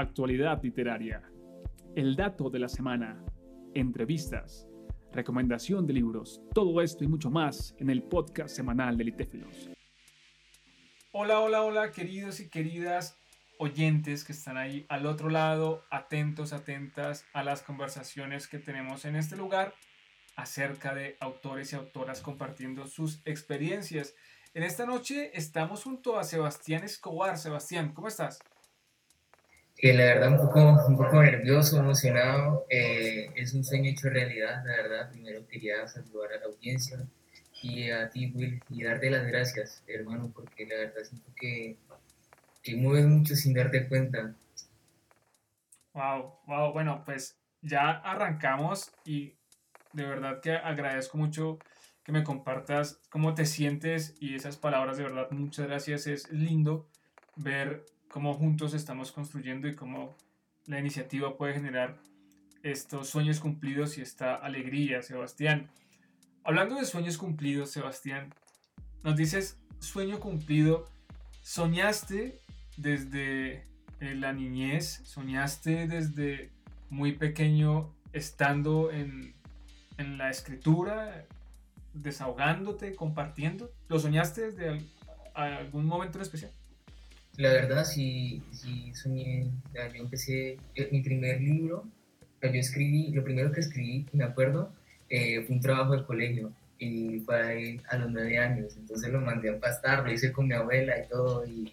actualidad 0.00 0.62
literaria, 0.62 1.22
el 1.96 2.14
dato 2.14 2.50
de 2.50 2.58
la 2.60 2.68
semana, 2.68 3.24
entrevistas, 3.74 4.68
recomendación 5.12 5.86
de 5.86 5.94
libros, 5.94 6.40
todo 6.54 6.80
esto 6.80 7.04
y 7.04 7.08
mucho 7.08 7.30
más 7.30 7.74
en 7.78 7.90
el 7.90 8.02
podcast 8.02 8.54
semanal 8.54 8.96
de 8.96 9.04
Litéfilos. 9.04 9.70
Hola, 11.12 11.40
hola, 11.40 11.62
hola, 11.62 11.90
queridos 11.90 12.38
y 12.40 12.48
queridas 12.48 13.18
oyentes 13.58 14.22
que 14.22 14.32
están 14.32 14.56
ahí 14.56 14.86
al 14.88 15.04
otro 15.06 15.30
lado, 15.30 15.84
atentos, 15.90 16.52
atentas 16.52 17.24
a 17.32 17.42
las 17.42 17.62
conversaciones 17.62 18.46
que 18.46 18.58
tenemos 18.58 19.04
en 19.04 19.16
este 19.16 19.36
lugar 19.36 19.74
acerca 20.36 20.94
de 20.94 21.16
autores 21.18 21.72
y 21.72 21.76
autoras 21.76 22.20
compartiendo 22.20 22.86
sus 22.86 23.20
experiencias. 23.24 24.14
En 24.54 24.62
esta 24.62 24.86
noche 24.86 25.32
estamos 25.34 25.82
junto 25.82 26.18
a 26.18 26.24
Sebastián 26.24 26.84
Escobar. 26.84 27.36
Sebastián, 27.36 27.92
¿cómo 27.92 28.06
estás? 28.06 28.38
Que 29.78 29.94
la 29.94 30.04
verdad 30.06 30.32
un 30.32 30.38
poco, 30.38 30.86
un 30.88 30.96
poco 30.96 31.22
nervioso, 31.22 31.78
emocionado. 31.78 32.66
Eh, 32.68 33.30
es 33.36 33.54
un 33.54 33.64
sueño 33.64 33.90
hecho 33.90 34.10
realidad, 34.10 34.64
la 34.66 34.76
verdad. 34.76 35.10
Primero 35.10 35.46
quería 35.46 35.86
saludar 35.86 36.32
a 36.32 36.40
la 36.40 36.46
audiencia 36.46 36.98
y 37.62 37.88
a 37.88 38.10
ti, 38.10 38.32
Will, 38.34 38.60
y 38.70 38.82
darte 38.82 39.08
las 39.08 39.24
gracias, 39.26 39.84
hermano, 39.86 40.32
porque 40.34 40.66
la 40.66 40.76
verdad 40.76 41.02
siento 41.04 41.30
que, 41.36 41.76
que 42.60 42.76
mueves 42.76 43.06
mucho 43.06 43.36
sin 43.36 43.54
darte 43.54 43.88
cuenta. 43.88 44.34
Wow, 45.94 46.40
wow, 46.46 46.72
bueno, 46.72 47.02
pues 47.04 47.38
ya 47.62 47.90
arrancamos 47.90 48.90
y 49.04 49.34
de 49.92 50.06
verdad 50.06 50.40
que 50.40 50.52
agradezco 50.52 51.18
mucho 51.18 51.58
que 52.02 52.12
me 52.12 52.24
compartas 52.24 53.00
cómo 53.10 53.34
te 53.34 53.46
sientes 53.46 54.16
y 54.20 54.34
esas 54.34 54.56
palabras, 54.56 54.96
de 54.96 55.04
verdad, 55.04 55.30
muchas 55.30 55.68
gracias. 55.68 56.08
Es 56.08 56.32
lindo 56.32 56.88
ver 57.36 57.84
cómo 58.08 58.34
juntos 58.34 58.74
estamos 58.74 59.12
construyendo 59.12 59.68
y 59.68 59.74
cómo 59.74 60.16
la 60.66 60.78
iniciativa 60.78 61.36
puede 61.36 61.54
generar 61.54 61.98
estos 62.62 63.08
sueños 63.08 63.40
cumplidos 63.40 63.98
y 63.98 64.02
esta 64.02 64.34
alegría, 64.34 65.02
Sebastián. 65.02 65.70
Hablando 66.44 66.76
de 66.76 66.84
sueños 66.84 67.18
cumplidos, 67.18 67.70
Sebastián, 67.70 68.34
nos 69.02 69.16
dices 69.16 69.58
sueño 69.78 70.18
cumplido, 70.18 70.86
soñaste 71.42 72.40
desde 72.76 73.66
eh, 74.00 74.14
la 74.14 74.32
niñez, 74.32 75.02
soñaste 75.04 75.86
desde 75.86 76.50
muy 76.90 77.12
pequeño 77.12 77.94
estando 78.12 78.90
en, 78.90 79.34
en 79.98 80.18
la 80.18 80.30
escritura, 80.30 81.26
desahogándote, 81.94 82.94
compartiendo. 82.94 83.70
¿Lo 83.88 83.98
soñaste 83.98 84.50
desde 84.50 84.84
algún 85.34 85.86
momento 85.86 86.18
en 86.18 86.22
especial? 86.22 86.52
La 87.38 87.52
verdad, 87.52 87.84
sí, 87.84 88.42
sí 88.50 88.92
soñé. 88.94 89.48
Yo 89.72 90.02
empecé 90.02 90.58
eh, 90.74 90.88
mi 90.90 91.02
primer 91.02 91.40
libro. 91.40 91.86
Yo 92.42 92.48
escribí, 92.48 93.12
lo 93.12 93.22
primero 93.22 93.52
que 93.52 93.60
escribí, 93.60 94.06
me 94.12 94.24
acuerdo, 94.24 94.72
eh, 95.08 95.44
fue 95.46 95.54
un 95.54 95.62
trabajo 95.62 95.96
de 95.96 96.04
colegio 96.04 96.52
y 96.80 97.20
fue 97.20 97.78
a 97.88 97.96
los 97.96 98.10
nueve 98.10 98.38
años. 98.38 98.76
Entonces 98.76 99.12
lo 99.12 99.20
mandé 99.20 99.50
a 99.50 99.60
pastar, 99.60 100.04
lo 100.04 100.12
hice 100.12 100.32
con 100.32 100.48
mi 100.48 100.54
abuela 100.54 100.98
y 100.98 101.08
todo. 101.08 101.46
Y, 101.46 101.72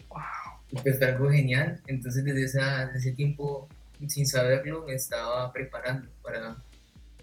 pues 0.83 0.99
fue 0.99 1.07
algo 1.07 1.31
genial. 1.31 1.81
Entonces 1.87 2.23
desde, 2.23 2.43
esa, 2.43 2.85
desde 2.85 2.99
ese 2.99 3.11
tiempo, 3.13 3.67
sin 4.07 4.27
saberlo, 4.27 4.85
me 4.85 4.93
estaba 4.93 5.51
preparando 5.51 6.07
para, 6.21 6.57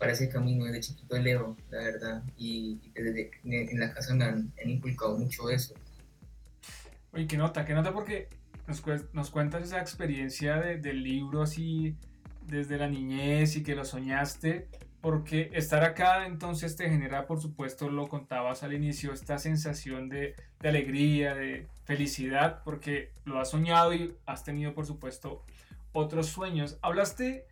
para 0.00 0.12
ese 0.12 0.28
camino. 0.28 0.64
Desde 0.64 0.80
chiquito 0.80 1.16
leo, 1.16 1.56
la 1.70 1.78
verdad. 1.78 2.22
Y, 2.36 2.80
desde 2.92 3.30
en 3.44 3.78
la 3.78 3.94
casa 3.94 4.16
me 4.16 4.24
han, 4.24 4.52
han 4.60 4.68
inculcado 4.68 5.16
mucho 5.16 5.48
eso. 5.48 5.74
Oye, 7.14 7.26
qué 7.26 7.36
nota, 7.36 7.66
qué 7.66 7.74
nota 7.74 7.92
porque 7.92 8.28
nos, 8.66 8.82
nos 9.12 9.30
cuentas 9.30 9.62
esa 9.62 9.80
experiencia 9.80 10.56
de, 10.56 10.78
del 10.78 11.02
libro 11.02 11.42
así 11.42 11.94
desde 12.46 12.78
la 12.78 12.88
niñez 12.88 13.54
y 13.56 13.62
que 13.62 13.74
lo 13.74 13.84
soñaste, 13.84 14.66
porque 15.02 15.50
estar 15.52 15.84
acá 15.84 16.26
entonces 16.26 16.74
te 16.74 16.88
genera, 16.88 17.26
por 17.26 17.38
supuesto, 17.38 17.90
lo 17.90 18.08
contabas 18.08 18.62
al 18.62 18.72
inicio, 18.72 19.12
esta 19.12 19.36
sensación 19.38 20.08
de, 20.08 20.36
de 20.60 20.68
alegría, 20.68 21.34
de 21.34 21.66
felicidad, 21.84 22.62
porque 22.64 23.10
lo 23.26 23.38
has 23.38 23.50
soñado 23.50 23.92
y 23.92 24.14
has 24.24 24.42
tenido, 24.42 24.72
por 24.72 24.86
supuesto, 24.86 25.44
otros 25.92 26.28
sueños. 26.28 26.78
Hablaste 26.80 27.44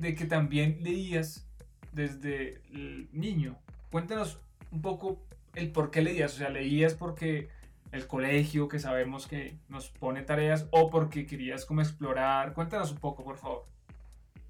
de 0.00 0.14
que 0.16 0.24
también 0.24 0.78
leías 0.82 1.46
desde 1.92 2.60
el 2.72 3.08
niño. 3.12 3.56
Cuéntanos 3.92 4.40
un 4.72 4.82
poco 4.82 5.22
el 5.54 5.70
por 5.70 5.92
qué 5.92 6.02
leías, 6.02 6.34
o 6.34 6.38
sea, 6.38 6.50
leías 6.50 6.94
porque 6.94 7.48
el 7.92 8.06
colegio 8.06 8.68
que 8.68 8.78
sabemos 8.78 9.26
que 9.26 9.56
nos 9.68 9.90
pone 9.90 10.22
tareas 10.22 10.66
o 10.70 10.90
porque 10.90 11.26
querías 11.26 11.64
como 11.64 11.80
explorar? 11.80 12.52
Cuéntanos 12.54 12.92
un 12.92 12.98
poco, 12.98 13.24
por 13.24 13.36
favor. 13.36 13.64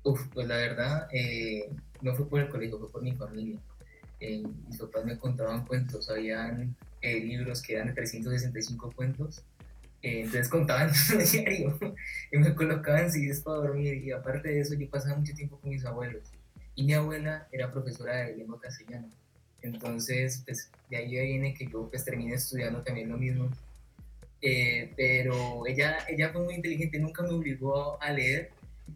Uf, 0.02 0.26
pues 0.32 0.46
la 0.46 0.56
verdad, 0.56 1.08
eh, 1.12 1.70
no 2.00 2.14
fue 2.14 2.28
por 2.28 2.40
el 2.40 2.48
colegio, 2.48 2.78
fue 2.78 2.90
por 2.90 3.02
mi 3.02 3.12
familia. 3.12 3.58
Eh, 4.20 4.42
mis 4.66 4.78
papás 4.78 5.04
me 5.04 5.18
contaban 5.18 5.66
cuentos, 5.66 6.08
habían 6.08 6.74
eh, 7.02 7.20
libros 7.20 7.60
que 7.60 7.74
eran 7.74 7.88
de 7.88 7.92
365 7.92 8.92
cuentos, 8.94 9.44
entonces 10.02 10.48
contaban 10.48 10.90
en 11.12 11.18
diario 11.18 11.78
y 12.30 12.38
me 12.38 12.54
colocaban 12.54 13.06
es 13.06 13.40
para 13.40 13.56
dormir 13.58 13.94
y 14.04 14.12
aparte 14.12 14.48
de 14.48 14.60
eso 14.60 14.74
yo 14.74 14.88
pasaba 14.88 15.16
mucho 15.16 15.34
tiempo 15.34 15.58
con 15.58 15.70
mis 15.70 15.84
abuelos 15.84 16.22
y 16.76 16.84
mi 16.84 16.92
abuela 16.92 17.48
era 17.50 17.72
profesora 17.72 18.16
de 18.18 18.36
lengua 18.36 18.60
castellana. 18.60 19.08
Entonces, 19.66 20.42
pues 20.44 20.70
de 20.90 20.96
ahí 20.96 21.10
viene 21.10 21.54
que 21.54 21.66
yo 21.66 21.88
pues 21.90 22.04
terminé 22.04 22.34
estudiando 22.34 22.82
también 22.82 23.08
lo 23.08 23.16
mismo. 23.16 23.50
Eh, 24.42 24.92
pero 24.96 25.66
ella, 25.66 25.98
ella 26.08 26.30
fue 26.32 26.42
muy 26.42 26.54
inteligente, 26.54 26.98
nunca 26.98 27.22
me 27.22 27.30
obligó 27.30 28.00
a 28.00 28.12
leer, 28.12 28.50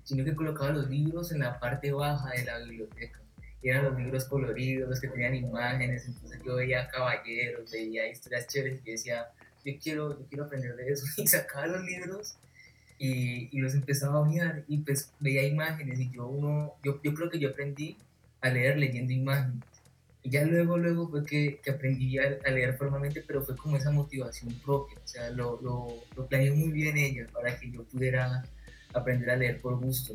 sino 0.05 0.25
que 0.25 0.35
colocaba 0.35 0.71
los 0.71 0.89
libros 0.89 1.33
en 1.33 1.41
la 1.41 1.59
parte 1.59 1.93
baja 1.93 2.31
de 2.31 2.45
la 2.45 2.59
biblioteca. 2.59 3.21
Y 3.63 3.69
eran 3.69 3.85
los 3.85 3.99
libros 3.99 4.25
coloridos, 4.25 5.01
que 5.01 5.09
tenían 5.09 5.35
imágenes, 5.35 6.07
entonces 6.07 6.41
yo 6.45 6.57
veía 6.57 6.89
caballeros, 6.89 7.71
veía 7.71 8.09
historias 8.09 8.47
chéveres 8.47 8.81
y 8.85 8.93
decía, 8.93 9.29
yo 9.65 9.73
quiero, 9.83 10.19
yo 10.19 10.27
quiero 10.29 10.45
aprender 10.45 10.77
de 10.77 10.93
eso. 10.93 11.07
Y 11.17 11.27
sacaba 11.27 11.67
los 11.67 11.85
libros 11.85 12.37
y, 12.99 13.55
y, 13.57 13.61
los 13.61 13.75
empezaba 13.75 14.21
a 14.21 14.29
mirar 14.29 14.65
y 14.69 14.79
pues 14.79 15.13
veía 15.21 15.43
imágenes 15.43 15.99
y 16.01 16.11
yo, 16.11 16.27
uno, 16.27 16.75
yo, 16.83 17.01
yo 17.03 17.15
creo 17.15 17.31
que 17.31 17.39
yo 17.39 17.51
aprendí 17.51 17.97
a 18.41 18.51
leer 18.51 18.79
leyendo 18.79 19.13
imágenes. 19.13 19.65
Ya 20.23 20.45
luego, 20.45 20.77
luego 20.77 21.09
fue 21.09 21.25
que, 21.25 21.61
que 21.63 21.71
aprendí 21.71 22.19
a, 22.19 22.39
leer 22.51 22.77
formalmente, 22.77 23.23
pero 23.27 23.43
fue 23.43 23.57
como 23.57 23.77
esa 23.77 23.91
motivación 23.91 24.53
propia. 24.65 24.99
O 25.03 25.07
sea, 25.07 25.31
lo, 25.31 25.61
lo, 25.63 25.89
lo 26.15 26.27
planeé 26.27 26.51
muy 26.53 26.71
bien 26.71 26.97
ella 26.99 27.27
para 27.33 27.59
que 27.59 27.71
yo 27.71 27.85
pudiera 27.85 28.43
aprender 28.93 29.31
a 29.31 29.37
leer 29.37 29.61
por 29.61 29.81
gusto. 29.81 30.15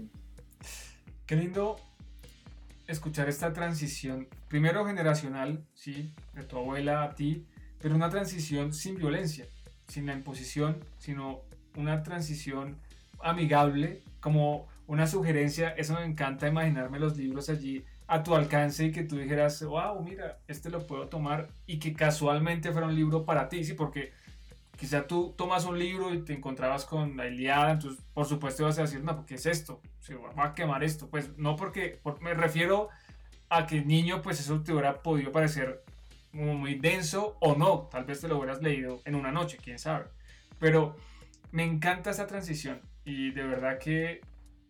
Qué 1.25 1.35
lindo 1.35 1.77
escuchar 2.87 3.29
esta 3.29 3.51
transición, 3.51 4.27
primero 4.47 4.85
generacional, 4.85 5.65
sí, 5.73 6.13
de 6.33 6.43
tu 6.43 6.57
abuela 6.57 7.03
a 7.03 7.15
ti, 7.15 7.45
pero 7.79 7.95
una 7.95 8.09
transición 8.09 8.73
sin 8.73 8.95
violencia, 8.95 9.47
sin 9.87 10.05
la 10.05 10.13
imposición, 10.13 10.83
sino 10.99 11.41
una 11.75 12.03
transición 12.03 12.77
amigable, 13.21 14.03
como 14.19 14.67
una 14.87 15.07
sugerencia, 15.07 15.69
eso 15.69 15.95
me 15.95 16.05
encanta 16.05 16.47
imaginarme 16.47 16.99
los 16.99 17.17
libros 17.17 17.49
allí 17.49 17.83
a 18.07 18.23
tu 18.23 18.35
alcance 18.35 18.85
y 18.85 18.91
que 18.91 19.03
tú 19.03 19.17
dijeras, 19.17 19.63
wow, 19.63 20.01
mira, 20.03 20.39
este 20.47 20.69
lo 20.69 20.85
puedo 20.85 21.07
tomar 21.07 21.47
y 21.65 21.79
que 21.79 21.93
casualmente 21.93 22.71
fuera 22.71 22.87
un 22.87 22.95
libro 22.95 23.25
para 23.25 23.49
ti, 23.49 23.63
sí, 23.63 23.73
porque 23.73 24.13
quizá 24.77 25.07
tú 25.07 25.33
tomas 25.37 25.65
un 25.65 25.79
libro 25.79 26.13
y 26.13 26.19
te 26.19 26.33
encontrabas 26.33 26.85
con 26.85 27.17
la 27.17 27.27
Iliada, 27.27 27.71
entonces 27.71 28.03
por 28.13 28.25
supuesto 28.25 28.63
vas 28.63 28.77
a 28.77 28.83
decir, 28.83 29.03
no, 29.03 29.25
¿qué 29.25 29.35
es 29.35 29.45
esto? 29.45 29.81
Se 29.99 30.15
va 30.15 30.45
a 30.45 30.53
quemar 30.53 30.83
esto. 30.83 31.09
Pues 31.09 31.37
no 31.37 31.55
porque, 31.55 31.99
me 32.21 32.33
refiero 32.33 32.89
a 33.49 33.65
que 33.65 33.81
niño, 33.81 34.21
pues 34.21 34.39
eso 34.39 34.61
te 34.61 34.71
hubiera 34.71 35.01
podido 35.01 35.31
parecer 35.31 35.83
muy 36.31 36.75
denso 36.75 37.37
o 37.39 37.55
no, 37.55 37.87
tal 37.89 38.03
vez 38.03 38.19
te 38.19 38.27
lo 38.27 38.37
hubieras 38.37 38.61
leído 38.61 39.01
en 39.05 39.15
una 39.15 39.31
noche, 39.31 39.57
quién 39.63 39.79
sabe. 39.79 40.05
Pero 40.59 40.97
me 41.51 41.63
encanta 41.63 42.09
esta 42.09 42.27
transición 42.27 42.81
y 43.05 43.31
de 43.31 43.43
verdad 43.43 43.79
que 43.79 44.21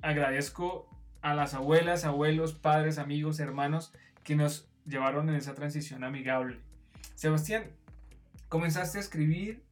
agradezco 0.02 0.88
a 1.26 1.34
las 1.34 1.56
abuelas, 1.56 2.06
abuelos, 2.06 2.54
padres, 2.54 3.00
amigos, 3.00 3.40
hermanos 3.40 3.92
que 4.24 4.36
nos 4.36 4.70
llevaron 4.86 5.28
en 5.28 5.34
esa 5.34 5.56
transición 5.56 6.04
amigable. 6.04 6.60
Sebastián, 7.16 7.64
comenzaste 8.48 9.00
a 9.00 9.02
escribir, 9.02 9.64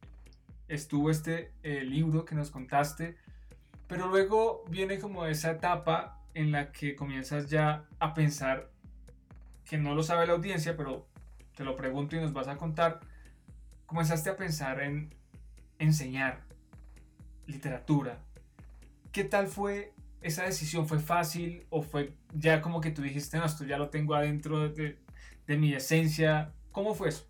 estuvo 0.66 1.12
este 1.12 1.52
eh, 1.62 1.84
libro 1.84 2.24
que 2.24 2.34
nos 2.34 2.50
contaste, 2.50 3.16
pero 3.86 4.08
luego 4.08 4.64
viene 4.68 4.98
como 4.98 5.26
esa 5.26 5.52
etapa 5.52 6.18
en 6.34 6.50
la 6.50 6.72
que 6.72 6.96
comienzas 6.96 7.48
ya 7.48 7.84
a 8.00 8.14
pensar, 8.14 8.68
que 9.64 9.78
no 9.78 9.94
lo 9.94 10.02
sabe 10.02 10.26
la 10.26 10.32
audiencia, 10.32 10.76
pero 10.76 11.06
te 11.54 11.62
lo 11.62 11.76
pregunto 11.76 12.16
y 12.16 12.20
nos 12.20 12.32
vas 12.32 12.48
a 12.48 12.56
contar, 12.56 12.98
comenzaste 13.86 14.28
a 14.28 14.36
pensar 14.36 14.82
en 14.82 15.14
enseñar 15.78 16.40
literatura. 17.46 18.18
¿Qué 19.12 19.22
tal 19.22 19.46
fue 19.46 19.93
esa 20.24 20.44
decisión 20.44 20.88
fue 20.88 20.98
fácil 20.98 21.66
o 21.70 21.82
fue 21.82 22.14
ya 22.32 22.60
como 22.62 22.80
que 22.80 22.90
tú 22.90 23.02
dijiste, 23.02 23.36
no, 23.38 23.44
esto 23.44 23.64
ya 23.64 23.78
lo 23.78 23.90
tengo 23.90 24.14
adentro 24.14 24.68
de, 24.70 24.98
de 25.46 25.56
mi 25.56 25.74
esencia? 25.74 26.52
¿Cómo 26.72 26.94
fue 26.94 27.10
eso? 27.10 27.26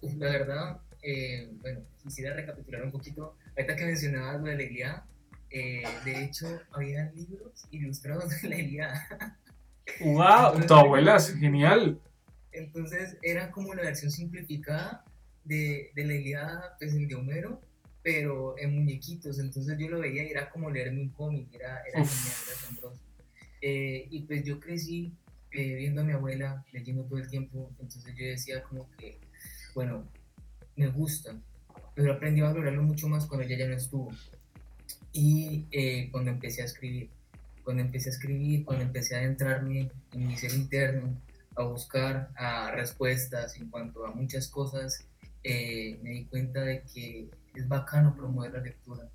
Pues, 0.00 0.14
la 0.16 0.30
verdad, 0.30 0.80
eh, 1.02 1.50
bueno, 1.60 1.80
quisiera 2.02 2.34
recapitular 2.34 2.82
un 2.82 2.92
poquito. 2.92 3.36
Ahorita 3.56 3.76
que 3.76 3.84
mencionabas 3.86 4.40
lo 4.40 4.46
de 4.46 4.56
la 4.56 4.62
Ilíada, 4.62 5.06
Eh, 5.50 5.84
de 6.04 6.24
hecho, 6.24 6.46
había 6.72 7.10
libros 7.12 7.66
ilustrados 7.70 8.42
de 8.42 8.48
la 8.48 8.56
Ilíada. 8.56 9.38
¡Wow! 10.00 10.60
tu 10.66 10.74
abuela 10.74 11.16
es 11.16 11.34
genial. 11.38 12.00
Entonces 12.52 13.16
era 13.22 13.50
como 13.50 13.74
la 13.74 13.82
versión 13.82 14.10
simplificada 14.10 15.04
de, 15.44 15.92
de 15.94 16.04
la 16.04 16.14
Ilíada, 16.14 16.76
pues 16.78 16.94
el 16.94 17.06
de 17.08 17.14
Homero, 17.14 17.60
pero 18.06 18.56
en 18.56 18.72
muñequitos. 18.72 19.40
Entonces 19.40 19.76
yo 19.80 19.88
lo 19.88 19.98
veía 19.98 20.22
y 20.22 20.28
era 20.28 20.48
como 20.48 20.70
leerme 20.70 21.00
un 21.00 21.08
cómic, 21.08 21.48
era, 21.52 21.82
era 21.88 22.04
genial, 22.04 22.36
era 22.46 22.56
asombroso. 22.56 23.00
Eh, 23.60 24.06
y 24.08 24.22
pues 24.22 24.44
yo 24.44 24.60
crecí 24.60 25.12
eh, 25.50 25.74
viendo 25.74 26.02
a 26.02 26.04
mi 26.04 26.12
abuela 26.12 26.64
leyendo 26.70 27.02
todo 27.02 27.18
el 27.18 27.28
tiempo, 27.28 27.68
entonces 27.80 28.14
yo 28.16 28.26
decía 28.26 28.62
como 28.62 28.88
que, 28.92 29.18
bueno, 29.74 30.08
me 30.76 30.86
gusta, 30.86 31.36
pero 31.96 32.12
aprendí 32.12 32.42
a 32.42 32.44
valorarlo 32.44 32.84
mucho 32.84 33.08
más 33.08 33.26
cuando 33.26 33.44
ella 33.44 33.58
ya 33.58 33.66
no 33.66 33.74
estuvo. 33.74 34.12
Y 35.12 35.66
eh, 35.72 36.08
cuando 36.12 36.30
empecé 36.30 36.62
a 36.62 36.66
escribir, 36.66 37.10
cuando 37.64 37.82
empecé 37.82 38.10
a 38.10 38.12
escribir, 38.12 38.64
cuando 38.64 38.84
empecé 38.84 39.16
a 39.16 39.18
adentrarme 39.18 39.90
en 40.12 40.28
mi 40.28 40.36
ser 40.36 40.52
interno, 40.52 41.20
a 41.56 41.64
buscar 41.64 42.30
a 42.36 42.70
respuestas 42.70 43.56
en 43.56 43.68
cuanto 43.68 44.06
a 44.06 44.12
muchas 44.12 44.46
cosas, 44.46 45.08
eh, 45.42 45.98
me 46.02 46.10
di 46.10 46.24
cuenta 46.26 46.60
de 46.60 46.82
que 46.82 47.30
es 47.56 47.68
bacano 47.68 48.14
promover 48.14 48.52
la 48.52 48.60
lectura, 48.60 49.08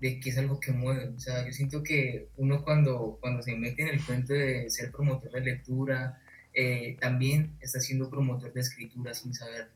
de 0.00 0.20
que 0.20 0.30
es 0.30 0.38
algo 0.38 0.60
que 0.60 0.72
mueve. 0.72 1.08
O 1.08 1.20
sea, 1.20 1.46
yo 1.46 1.52
siento 1.52 1.82
que 1.82 2.28
uno 2.36 2.62
cuando, 2.64 3.18
cuando 3.20 3.42
se 3.42 3.56
mete 3.56 3.82
en 3.82 3.88
el 3.88 4.04
cuento 4.04 4.34
de 4.34 4.68
ser 4.70 4.90
promotor 4.90 5.30
de 5.30 5.40
lectura, 5.40 6.20
eh, 6.52 6.96
también 7.00 7.52
está 7.60 7.80
siendo 7.80 8.10
promotor 8.10 8.52
de 8.52 8.60
escritura 8.60 9.14
sin 9.14 9.34
saberlo. 9.34 9.72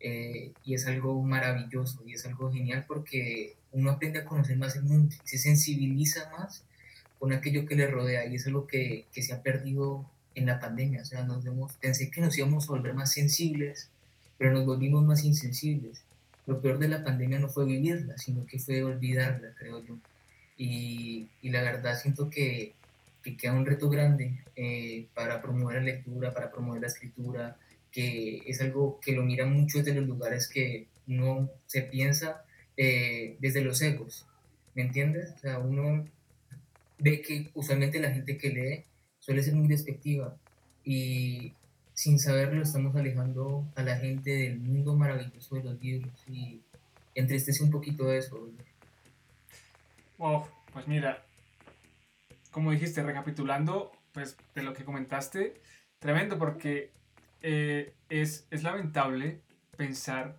Eh, 0.00 0.52
y 0.64 0.74
es 0.74 0.86
algo 0.86 1.20
maravilloso 1.22 2.02
y 2.06 2.14
es 2.14 2.24
algo 2.24 2.52
genial 2.52 2.84
porque 2.86 3.56
uno 3.72 3.90
aprende 3.90 4.20
a 4.20 4.24
conocer 4.24 4.56
más 4.56 4.76
el 4.76 4.84
mundo, 4.84 5.14
se 5.24 5.38
sensibiliza 5.38 6.30
más 6.38 6.62
con 7.18 7.32
aquello 7.32 7.66
que 7.66 7.74
le 7.74 7.88
rodea 7.88 8.24
y 8.26 8.36
es 8.36 8.46
algo 8.46 8.68
que, 8.68 9.06
que 9.12 9.22
se 9.22 9.32
ha 9.32 9.42
perdido 9.42 10.08
en 10.36 10.46
la 10.46 10.60
pandemia. 10.60 11.02
O 11.02 11.04
sea, 11.04 11.24
nos 11.24 11.44
vemos, 11.44 11.72
pensé 11.80 12.10
que 12.10 12.20
nos 12.20 12.38
íbamos 12.38 12.64
a 12.64 12.72
volver 12.72 12.94
más 12.94 13.12
sensibles, 13.12 13.90
pero 14.38 14.52
nos 14.52 14.64
volvimos 14.64 15.04
más 15.04 15.24
insensibles. 15.24 16.02
Lo 16.48 16.62
peor 16.62 16.78
de 16.78 16.88
la 16.88 17.04
pandemia 17.04 17.38
no 17.38 17.50
fue 17.50 17.66
vivirla, 17.66 18.16
sino 18.16 18.46
que 18.46 18.58
fue 18.58 18.82
olvidarla, 18.82 19.54
creo 19.54 19.84
yo. 19.84 19.98
Y, 20.56 21.28
y 21.42 21.50
la 21.50 21.60
verdad 21.60 22.00
siento 22.00 22.30
que, 22.30 22.72
que, 23.22 23.36
queda 23.36 23.52
un 23.52 23.66
reto 23.66 23.90
grande 23.90 24.42
eh, 24.56 25.08
para 25.12 25.42
promover 25.42 25.76
la 25.76 25.82
lectura, 25.82 26.32
para 26.32 26.50
promover 26.50 26.80
la 26.80 26.86
escritura, 26.86 27.58
que 27.92 28.42
es 28.46 28.62
algo 28.62 28.98
que 28.98 29.12
lo 29.12 29.22
miran 29.24 29.52
mucho 29.52 29.76
desde 29.76 29.94
los 29.94 30.08
lugares 30.08 30.48
que 30.48 30.86
no 31.06 31.50
se 31.66 31.82
piensa 31.82 32.42
eh, 32.78 33.36
desde 33.40 33.60
los 33.60 33.82
egos, 33.82 34.24
¿me 34.74 34.80
entiendes? 34.80 35.34
O 35.34 35.38
sea, 35.40 35.58
uno 35.58 36.06
ve 36.98 37.20
que 37.20 37.50
usualmente 37.52 38.00
la 38.00 38.10
gente 38.10 38.38
que 38.38 38.48
lee 38.48 38.84
suele 39.18 39.42
ser 39.42 39.54
muy 39.54 39.68
despectiva 39.68 40.34
y 40.82 41.52
sin 41.98 42.20
saberlo 42.20 42.62
estamos 42.62 42.94
alejando 42.94 43.66
a 43.74 43.82
la 43.82 43.96
gente 43.96 44.30
del 44.30 44.60
mundo 44.60 44.94
maravilloso 44.94 45.56
de 45.56 45.64
los 45.64 45.80
libros 45.80 46.12
y 46.28 46.62
entristece 47.12 47.64
un 47.64 47.72
poquito 47.72 48.12
eso. 48.12 48.48
Wow, 50.16 50.46
pues 50.72 50.86
mira, 50.86 51.26
como 52.52 52.70
dijiste, 52.70 53.02
recapitulando 53.02 53.90
pues 54.12 54.36
de 54.54 54.62
lo 54.62 54.74
que 54.74 54.84
comentaste, 54.84 55.60
tremendo 55.98 56.38
porque 56.38 56.92
eh, 57.42 57.92
es, 58.08 58.46
es 58.52 58.62
lamentable 58.62 59.40
pensar 59.76 60.36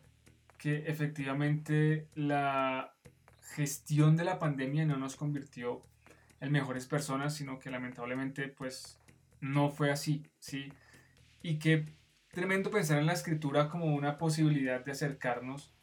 que 0.58 0.86
efectivamente 0.88 2.08
la 2.16 2.94
gestión 3.54 4.16
de 4.16 4.24
la 4.24 4.40
pandemia 4.40 4.86
no 4.86 4.96
nos 4.96 5.18
convirtió 5.18 5.82
en 6.40 6.54
mejores 6.54 6.86
personas, 6.86 7.36
sino 7.36 7.60
que 7.60 7.70
lamentablemente 7.70 8.48
pues 8.48 8.98
no 9.42 9.72
fue 9.72 9.92
así, 9.92 10.24
¿sí? 10.40 10.72
Y 11.42 11.60
que 11.60 11.86
tremendo 12.32 12.70
pensar 12.72 13.00
en 13.00 13.06
la 13.06 13.14
escritura 13.14 13.70
como 13.70 13.96
una 13.96 14.18
posibilidad 14.18 14.84
de 14.84 14.92
acercarnos 14.92 15.74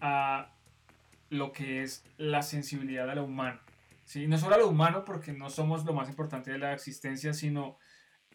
a 0.00 0.54
lo 1.30 1.52
que 1.52 1.82
es 1.82 2.04
la 2.16 2.42
sensibilidad 2.42 3.10
a 3.10 3.14
lo 3.14 3.24
humano, 3.24 3.60
¿sí? 4.04 4.26
No 4.26 4.38
solo 4.38 4.54
a 4.54 4.58
lo 4.58 4.68
humano 4.68 5.04
porque 5.04 5.32
no 5.32 5.50
somos 5.50 5.84
lo 5.84 5.92
más 5.92 6.08
importante 6.08 6.50
de 6.50 6.58
la 6.58 6.72
existencia, 6.72 7.34
sino 7.34 7.78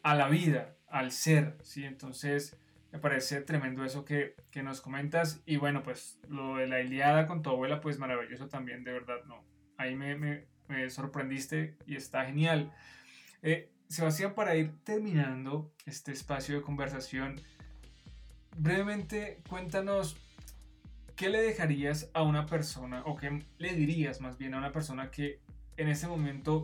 a 0.04 0.16
la 0.16 0.28
vida, 0.28 0.76
al 0.88 1.12
ser, 1.12 1.58
¿sí? 1.64 1.86
Entonces 1.86 2.58
me 2.92 3.00
parece 3.00 3.42
tremendo 3.42 3.84
eso 3.84 4.06
que, 4.06 4.36
que 4.52 4.62
nos 4.62 4.82
comentas 4.82 5.42
y 5.46 5.58
bueno, 5.58 5.82
pues 5.82 6.20
lo 6.30 6.58
de 6.58 6.68
la 6.68 6.82
Iliada 6.82 7.26
con 7.26 7.42
tu 7.42 7.50
abuela, 7.50 7.82
pues 7.82 7.98
maravilloso 7.98 8.48
también, 8.48 8.84
de 8.84 8.92
verdad, 8.92 9.24
no. 9.26 9.44
Ahí 9.78 9.96
me, 9.96 10.16
me, 10.16 10.46
me 10.68 10.90
sorprendiste 10.92 11.76
y 11.88 11.96
está 11.96 12.26
genial. 12.26 12.72
Eh, 13.42 13.73
Sebastián, 13.94 14.34
para 14.34 14.56
ir 14.56 14.74
terminando 14.84 15.72
este 15.86 16.12
espacio 16.12 16.56
de 16.56 16.64
conversación, 16.64 17.40
brevemente 18.58 19.40
cuéntanos 19.48 20.18
qué 21.16 21.30
le 21.30 21.40
dejarías 21.40 22.10
a 22.16 22.24
una 22.24 22.48
persona 22.48 23.04
o 23.06 23.16
qué 23.16 23.46
le 23.60 23.74
dirías 23.76 24.20
más 24.20 24.40
bien 24.40 24.56
a 24.56 24.58
una 24.58 24.72
persona 24.72 25.12
que 25.12 25.42
en 25.78 25.90
ese 25.90 26.08
momento 26.08 26.64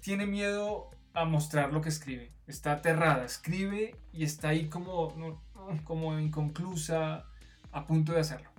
tiene 0.00 0.26
miedo 0.26 0.90
a 1.12 1.24
mostrar 1.24 1.72
lo 1.72 1.80
que 1.80 1.90
escribe, 1.90 2.32
está 2.48 2.72
aterrada, 2.72 3.24
escribe 3.24 3.94
y 4.12 4.24
está 4.24 4.48
ahí 4.48 4.66
como, 4.66 5.40
como 5.84 6.18
inconclusa, 6.18 7.26
a 7.70 7.86
punto 7.86 8.12
de 8.12 8.20
hacerlo. 8.20 8.50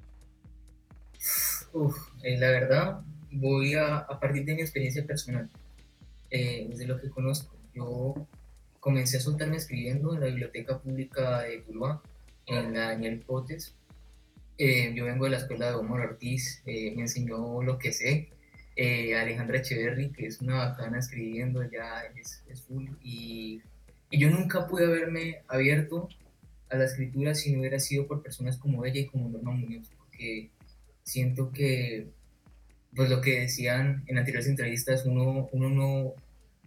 Eh, 2.24 2.38
la 2.38 2.52
verdad, 2.52 3.02
voy 3.32 3.74
a, 3.74 3.98
a 3.98 4.18
partir 4.18 4.46
de 4.46 4.56
mi 4.56 4.62
experiencia 4.62 5.06
personal, 5.06 5.50
eh, 6.30 6.74
lo 6.88 7.02
que 7.02 7.10
conozco. 7.10 7.55
Yo 7.76 8.28
comencé 8.80 9.18
a 9.18 9.20
soltarme 9.20 9.58
escribiendo 9.58 10.14
en 10.14 10.22
la 10.22 10.28
Biblioteca 10.28 10.80
Pública 10.80 11.42
de 11.42 11.60
Tuluá, 11.60 12.02
en 12.46 12.74
la 12.74 12.92
Daniel 12.92 13.20
Potes. 13.20 13.76
Eh, 14.58 14.94
yo 14.96 15.06
vengo 15.06 15.26
de 15.26 15.32
la 15.32 15.38
escuela 15.38 15.68
de 15.68 15.76
Omar 15.76 16.02
Ortiz, 16.02 16.62
eh, 16.66 16.94
me 16.96 17.04
enseñó 17.04 17.62
lo 17.62 17.78
que 17.78 17.92
sé. 17.92 18.30
Alejandra 18.78 19.60
Echeverry, 19.60 20.12
que 20.12 20.28
es 20.28 20.42
una 20.42 20.56
bacana 20.56 21.00
escribiendo, 21.00 21.64
ya 21.64 22.04
es, 22.20 22.44
es 22.50 22.62
full. 22.62 22.88
Y, 23.02 23.62
y, 24.10 24.20
yo 24.20 24.30
nunca 24.30 24.68
pude 24.68 24.86
haberme 24.86 25.42
abierto 25.48 26.10
a 26.70 26.76
la 26.76 26.86
escritura 26.86 27.36
si 27.36 27.54
no 27.54 27.60
hubiera 27.60 27.80
sido 27.80 28.08
por 28.08 28.22
personas 28.22 28.58
como 28.58 28.86
ella 28.86 29.02
y 29.02 29.06
como 29.06 29.30
Norma 29.30 29.52
Muñoz, 29.52 29.90
porque 29.98 30.50
siento 31.04 31.52
que 31.52 32.08
pues 32.96 33.10
lo 33.10 33.22
que 33.22 33.42
decían 33.42 34.04
en 34.08 34.18
anteriores 34.18 34.48
entrevistas, 34.48 35.06
uno, 35.06 35.50
uno 35.52 35.70
no, 35.70 36.14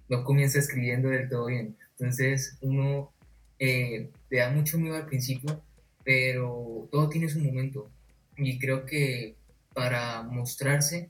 no 0.08 0.24
comienza 0.24 0.58
escribiendo 0.58 1.08
del 1.08 1.28
todo 1.28 1.46
bien. 1.46 1.76
Entonces 1.98 2.56
uno 2.60 3.12
eh, 3.58 4.10
le 4.30 4.38
da 4.38 4.50
mucho 4.50 4.78
miedo 4.78 4.96
al 4.96 5.06
principio, 5.06 5.62
pero 6.04 6.88
todo 6.90 7.08
tiene 7.08 7.28
su 7.28 7.40
momento. 7.40 7.90
Y 8.36 8.58
creo 8.58 8.86
que 8.86 9.36
para 9.74 10.22
mostrarse 10.22 11.08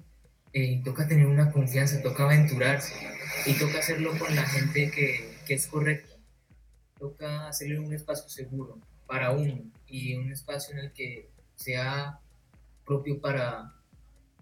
eh, 0.53 0.81
toca 0.85 1.07
tener 1.07 1.27
una 1.27 1.53
confianza, 1.53 2.03
toca 2.03 2.25
aventurarse 2.25 2.95
y 3.47 3.53
toca 3.55 3.79
hacerlo 3.79 4.19
con 4.19 4.35
la 4.35 4.43
gente 4.43 4.91
que, 4.91 5.37
que 5.47 5.55
es 5.55 5.67
correcta. 5.67 6.15
Toca 6.99 7.49
hacerlo 7.49 7.77
en 7.77 7.85
un 7.85 7.95
espacio 7.95 8.29
seguro 8.29 8.79
para 9.07 9.31
uno 9.31 9.63
y 9.87 10.15
un 10.15 10.33
espacio 10.33 10.75
en 10.75 10.81
el 10.81 10.93
que 10.93 11.29
sea 11.55 12.19
propio 12.85 13.21
para, 13.21 13.75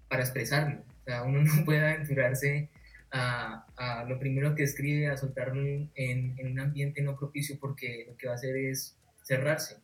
para 0.08 0.22
expresarlo. 0.22 0.80
O 0.80 1.04
sea, 1.04 1.22
uno 1.22 1.42
no 1.42 1.64
puede 1.64 1.80
aventurarse 1.80 2.68
a, 3.10 3.66
a 3.76 4.04
lo 4.04 4.18
primero 4.18 4.54
que 4.54 4.64
escribe, 4.64 5.08
a 5.08 5.16
soltarlo 5.16 5.62
en, 5.62 5.90
en, 5.94 6.52
un 6.52 6.60
ambiente 6.60 7.02
no 7.02 7.16
propicio 7.16 7.58
porque 7.60 8.04
lo 8.08 8.16
que 8.16 8.26
va 8.26 8.32
a 8.32 8.36
hacer 8.36 8.56
es 8.56 8.96
cerrarse. 9.22 9.76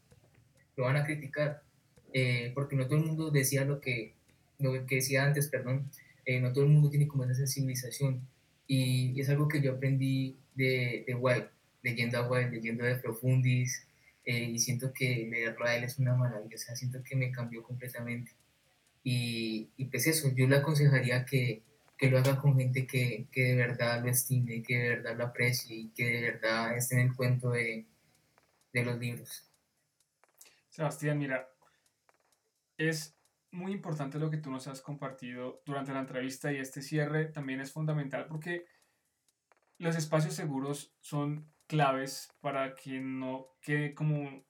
Lo 0.76 0.84
van 0.84 0.96
a 0.96 1.04
criticar. 1.04 1.62
Eh, 2.14 2.52
porque 2.54 2.76
no 2.76 2.86
todo 2.86 2.98
el 2.98 3.06
mundo 3.06 3.30
decía 3.30 3.64
lo 3.64 3.80
que, 3.80 4.14
lo 4.58 4.86
que 4.86 4.96
decía 4.96 5.24
antes, 5.24 5.48
perdón. 5.48 5.90
Eh, 6.24 6.40
no 6.40 6.52
todo 6.52 6.64
el 6.64 6.70
mundo 6.70 6.90
tiene 6.90 7.08
como 7.08 7.24
esa 7.24 7.34
sensibilización. 7.34 8.26
Y, 8.66 9.18
es 9.20 9.28
algo 9.28 9.48
que 9.48 9.60
yo 9.60 9.72
aprendí 9.72 10.36
de, 10.54 11.04
de 11.06 11.14
White, 11.14 11.48
leyendo 11.82 12.18
a 12.18 12.28
White, 12.28 12.50
leyendo 12.50 12.84
de 12.84 12.96
Profundis. 12.96 13.86
Eh, 14.24 14.44
y 14.44 14.58
siento 14.58 14.92
que 14.92 15.26
leerlo 15.30 15.64
a 15.64 15.76
él 15.76 15.84
es 15.84 15.98
una 15.98 16.14
maravilla. 16.14 16.54
O 16.54 16.58
sea, 16.58 16.76
siento 16.76 17.02
que 17.02 17.16
me 17.16 17.32
cambió 17.32 17.62
completamente. 17.62 18.32
Y, 19.04 19.70
y 19.76 19.86
pues 19.86 20.06
eso, 20.06 20.32
yo 20.34 20.46
le 20.46 20.56
aconsejaría 20.56 21.24
que, 21.24 21.62
que 21.96 22.10
lo 22.10 22.18
haga 22.18 22.38
con 22.38 22.56
gente 22.56 22.86
que, 22.86 23.28
que, 23.30 23.42
de 23.42 23.56
verdad 23.56 24.02
lo 24.02 24.10
estime, 24.10 24.62
que 24.62 24.76
de 24.76 24.88
verdad 24.96 25.16
lo 25.16 25.24
aprecie 25.24 25.76
y 25.76 25.88
que 25.90 26.04
de 26.04 26.20
verdad 26.32 26.76
esté 26.76 27.00
en 27.00 27.08
el 27.08 27.16
cuento 27.16 27.50
de, 27.50 27.86
de 28.72 28.84
los 28.84 28.98
libros. 28.98 29.48
Sebastián, 30.68 31.18
mira, 31.18 31.48
es 32.78 33.16
muy 33.50 33.72
importante 33.72 34.18
lo 34.18 34.30
que 34.30 34.38
tú 34.38 34.50
nos 34.50 34.66
has 34.66 34.80
compartido 34.80 35.62
durante 35.66 35.92
la 35.92 36.00
entrevista 36.00 36.52
y 36.52 36.56
este 36.56 36.80
cierre 36.80 37.26
también 37.26 37.60
es 37.60 37.72
fundamental 37.72 38.26
porque 38.26 38.64
los 39.78 39.94
espacios 39.96 40.34
seguros 40.34 40.94
son 41.00 41.52
claves 41.66 42.32
para 42.40 42.74
que 42.74 43.00
no 43.00 43.48
quede 43.60 43.94
como 43.94 44.44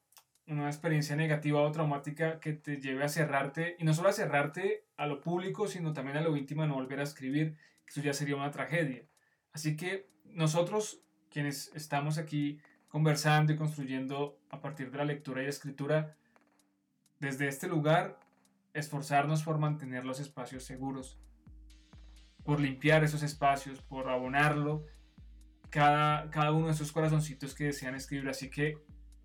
una 0.59 0.68
experiencia 0.68 1.16
negativa 1.16 1.61
o 1.61 1.73
traumática 1.73 2.40
que 2.40 2.52
te 2.52 2.80
lleve 2.80 3.04
a 3.04 3.09
cerrarte, 3.09 3.76
y 3.78 3.85
no 3.85 3.94
solo 3.94 4.09
a 4.09 4.12
cerrarte 4.12 4.87
a 4.97 5.06
lo 5.06 5.21
público, 5.21 5.68
sino 5.68 5.92
también 5.92 6.16
a 6.16 6.21
lo 6.21 6.37
íntimo, 6.37 6.66
no 6.66 6.75
volver 6.75 7.00
a 7.00 7.04
escribir, 7.04 7.56
eso 7.87 8.00
ya 8.00 8.12
sería 8.12 8.37
una 8.37 8.50
tragedia. 8.50 9.04
Así 9.52 9.76
que 9.76 10.09
nosotros, 10.25 11.02
quienes 11.30 11.71
estamos 11.75 12.18
aquí 12.18 12.61
conversando 12.88 13.52
y 13.52 13.56
construyendo 13.56 14.38
a 14.50 14.61
partir 14.61 14.90
de 14.90 14.99
la 14.99 15.04
lectura 15.04 15.42
y 15.42 15.47
escritura, 15.47 16.16
desde 17.18 17.49
este 17.49 17.68
lugar, 17.68 18.18
esforzarnos 18.75 19.42
por 19.42 19.59
mantener 19.59 20.04
los 20.04 20.21
espacios 20.21 20.64
seguros, 20.64 21.18
por 22.44 22.61
limpiar 22.61 23.04
esos 23.04 23.23
espacios, 23.23 23.80
por 23.82 24.09
abonarlo, 24.09 24.85
cada, 25.71 26.30
cada 26.30 26.52
uno 26.52 26.66
de 26.66 26.73
esos 26.73 26.92
corazoncitos 26.92 27.54
que 27.54 27.64
desean 27.64 27.94
escribir. 27.94 28.28
Así 28.28 28.50
que 28.50 28.78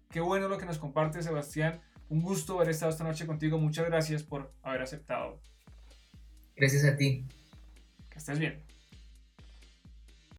qué 0.10 0.20
bueno 0.20 0.48
lo 0.48 0.58
que 0.58 0.66
nos 0.66 0.78
comparte 0.78 1.22
Sebastián. 1.22 1.82
Un 2.10 2.22
gusto 2.22 2.56
haber 2.56 2.70
estado 2.70 2.92
esta 2.92 3.04
noche 3.04 3.26
contigo. 3.26 3.58
Muchas 3.58 3.86
gracias 3.86 4.24
por 4.24 4.54
haber 4.64 4.82
aceptado. 4.82 5.40
Gracias 6.56 6.86
a 6.86 6.96
ti. 6.96 7.26
Que 8.10 8.18
estés 8.18 8.40
bien. 8.40 8.67